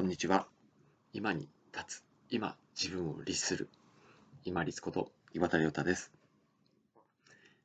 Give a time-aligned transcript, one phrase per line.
[0.00, 0.46] こんにちは。
[1.12, 2.04] 今に立つ。
[2.30, 3.68] 今、自分を律する。
[4.46, 6.10] 今律こと岩田亮太です。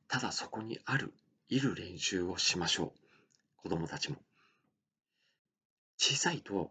[0.06, 1.14] ただそこにある、
[1.48, 3.62] いる練習をしましょう。
[3.62, 4.18] 子供たちも。
[5.96, 6.70] 小さいと、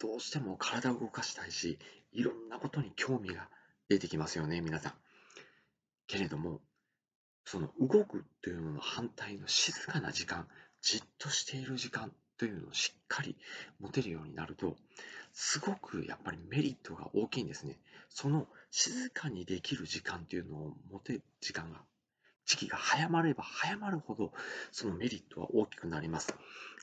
[0.00, 1.78] どうしても体を動かしたいし、
[2.10, 3.48] いろんなことに興味が
[3.88, 4.92] 出てきますよね、皆さん。
[6.08, 6.60] けれども、
[7.44, 10.48] その動くというのの反対の静かな時間、
[10.82, 12.12] じっとしている時間
[12.44, 13.36] というのをしっかり
[13.80, 14.76] 持てるようになると、
[15.32, 17.78] すごくやっぱりメリットが大きいんですね。
[18.10, 21.80] その静かにできる時間というのを持てる時間が、
[22.44, 24.34] 時期が早まれば早まるほど、
[24.72, 26.34] そのメリットは大きくなります。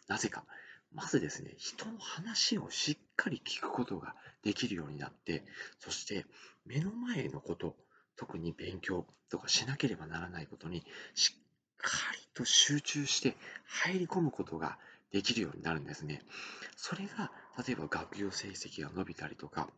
[0.07, 0.45] なぜか。
[0.93, 5.45] まずですね、人の話をしっかり聞くことができるようになって、
[5.79, 6.25] そして
[6.65, 7.75] 目の前のこと、
[8.17, 10.83] 特に勉強とかしなければならないことに
[11.13, 11.41] しっ
[11.77, 13.35] かりと集中して
[13.65, 14.77] 入り込むことが
[15.11, 16.21] できるようになるんですね。
[16.75, 17.31] それが、
[17.65, 19.69] 例えば学業成績が伸びたりとか、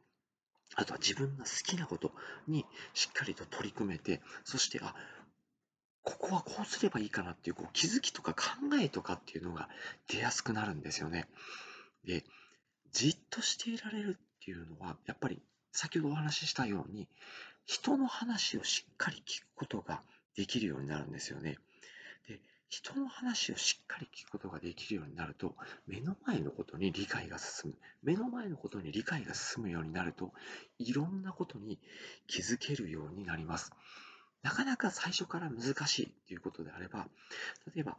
[0.75, 2.11] あとは自分が好きなこと
[2.47, 4.95] にしっかりと取り組めて、そして、あ、
[6.03, 8.41] ここはこうすればいいかなっていうこう気づきとか考
[8.81, 9.69] えとかっていうのが
[10.09, 11.27] 出やすくなるんですよね。
[12.05, 12.23] で、
[12.91, 17.07] じっとしていられるっていうのは、やっぱり先ほどお話ししたように、
[17.65, 20.01] 人の話をしっかり聞くことが
[20.35, 21.57] できるようになるんですよね。
[22.73, 27.75] 人の話をしっかり聞くことができるようになると、目の前のことに理解が進む。
[28.01, 30.33] 目の前のことに理解が進むようになると、
[30.79, 31.77] いろんなことに
[32.25, 33.73] 気づけるようになります。
[34.41, 37.07] なかなか最初から難しいということであれば、
[37.75, 37.95] 例えば、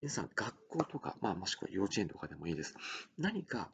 [0.00, 2.74] 皆さん学校とか、まあ、もしくは幼稚園とかでもいいです。
[3.18, 3.70] 何か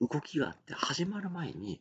[0.00, 1.80] 動きがあって始まる前に、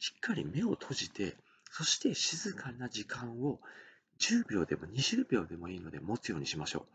[0.00, 1.36] しっかり目を閉じて、
[1.70, 3.60] そして静かな時間を
[4.22, 6.86] 10秒でも20秒でもいいので持つようにしましょ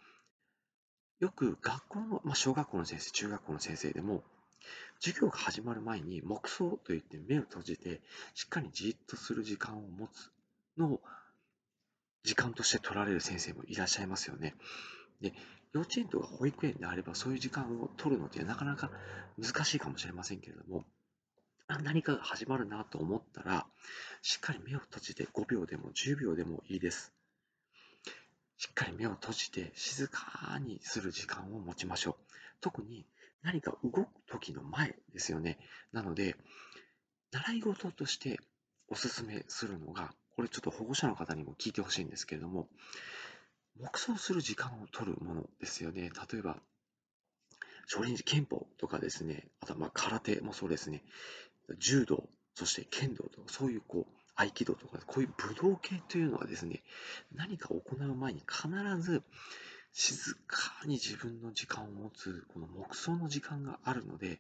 [1.21, 1.25] う。
[1.25, 4.23] よく学校の、まあ、小学校の先生、中学校の先生でも、
[4.99, 8.01] 授業が始まる前に黙想といって目を閉じて、
[8.33, 10.31] しっかりじっとする時間を持つ
[10.77, 11.01] のを
[12.23, 14.55] 時間として取られる先生もいらっしゃいますよね。
[15.21, 15.33] で、
[15.73, 18.91] 幼稚園とか保育園であればそういう時間を取るのってなかなか
[19.37, 20.85] 難しいかもしれませんけれども、
[21.83, 23.65] 何かが始まるなと思ったら、
[24.21, 27.16] しっかり目を閉じて5秒でも10秒でもいいです。
[28.57, 32.15] しっかり目を閉じて静かにする時間を持ちましょう。
[32.59, 33.05] 特に
[33.43, 35.59] 何か動く時の前ですよね。
[35.91, 36.35] なので、
[37.31, 38.39] 習い事として
[38.87, 42.67] おすすめするのが、これちょっと保護者の方にも聞いてほしいんですけれども、
[43.79, 46.09] 黙想する時間を取るものですよね。
[46.31, 46.57] 例えば、
[47.85, 51.03] 少林寺拳法とかですね、あとはま空手もそうですね、
[51.77, 56.83] 柔道、そして剣道とか、そういうこう、合気道とか、こういう武道系というのはですね、
[57.35, 58.69] 何か行う前に必
[59.01, 59.23] ず
[59.93, 64.39] 静かに自分の時間を持つ、この黙想の時間があるので、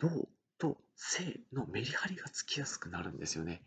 [0.00, 3.62] 動と静のメリハリがつきやすくなるんですよね。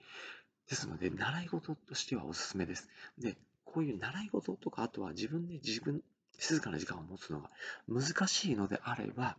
[0.69, 2.89] ですので、習い事としてはおすすめです。
[3.17, 6.03] で、こういう習い事とか、あとは自分で自分、
[6.39, 7.49] 静かな時間を持つのが
[7.87, 9.37] 難しいのであれば、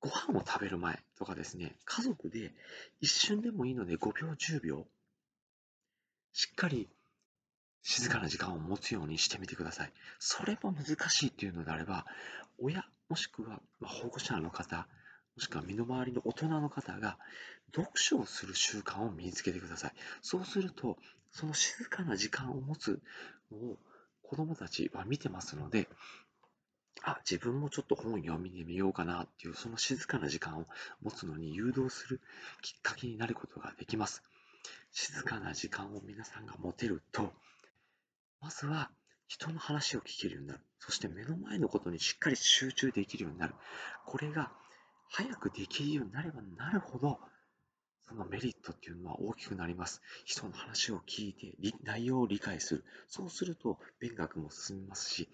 [0.00, 2.52] ご飯を食べる前とかですね、家族で
[3.00, 4.86] 一瞬でもいいので5秒、10秒、
[6.32, 6.88] しっかり
[7.82, 9.92] 静かな時間を持つようにしてみてください。
[10.18, 12.06] それも難しいっていうのであれば、
[12.58, 14.86] 親、もしくは保護者の方、
[15.36, 17.18] もしくは身の回りの大人の方が
[17.74, 19.92] 読書をする習慣を身につけてください。
[20.22, 20.98] そうすると、
[21.32, 23.00] その静かな時間を持つ
[23.50, 23.78] のを
[24.22, 25.88] 子供たちは見てますので、
[27.02, 30.66] あ、自分もちょっと本読みでみようかなっていう、その静かな時間を
[31.02, 32.20] 持つのに誘導する
[32.62, 34.22] きっかけになることができます。
[34.92, 37.32] 静かな時間を皆さんが持てると、
[38.40, 38.90] まずは
[39.28, 40.60] 人の話を聞けるようになる。
[40.78, 43.54] そして目の前のことにしっかり集中できるようになる。
[44.06, 44.50] これが
[45.08, 47.18] 早くできるようになればなるほど、
[48.10, 50.02] そのメリットっていうのは大きくなります。
[50.24, 51.54] 人の話を聞いて、
[51.84, 52.84] 内容を理解する。
[53.06, 55.28] そうすると、勉学も進みますし、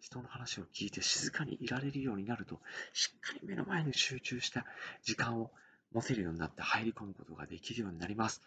[0.00, 2.58] 人の話を聞いて静かにいられるようになると、
[2.94, 4.64] しっかり目の前に集中した
[5.02, 5.50] 時間を
[5.92, 8.40] 持てるようになって入り込むことができるようになります。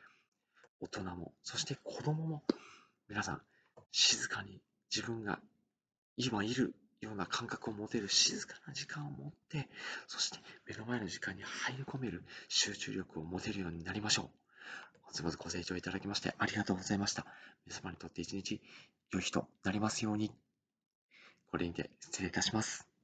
[0.79, 2.41] 大人も、そして子供も、
[3.07, 3.41] 皆さん、
[3.91, 5.39] 静かに自分が
[6.17, 9.69] 今いるような感覚を持てる静かな時間を持って、
[10.07, 14.25] そして目の前の時間に入り込める集中力を持てるようになりましょう。
[15.03, 17.25] 本日まずご清聴いただきましてありがとうございました。
[17.65, 18.61] 皆様にとって一日
[19.11, 20.31] 良い日となりますように。
[21.51, 22.94] これにて失礼いたします。